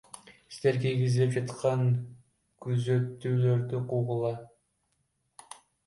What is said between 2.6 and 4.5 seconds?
түзөтүүлөрдү окугула.